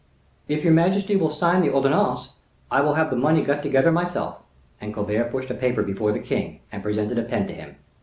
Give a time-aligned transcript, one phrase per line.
[0.47, 2.31] "If your majesty will sign the ordonnance
[2.71, 4.37] I will have the money got together myself."
[4.81, 7.75] And Colbert pushed a paper before the king, and presented a pen to him.